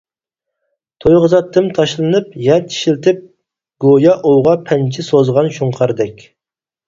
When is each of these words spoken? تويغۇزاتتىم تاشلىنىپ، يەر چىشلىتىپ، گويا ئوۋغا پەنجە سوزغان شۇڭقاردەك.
تويغۇزاتتىم 1.03 1.67
تاشلىنىپ، 1.79 2.31
يەر 2.45 2.63
چىشلىتىپ، 2.71 3.21
گويا 3.85 4.15
ئوۋغا 4.31 4.57
پەنجە 4.71 5.05
سوزغان 5.11 5.53
شۇڭقاردەك. 5.59 6.25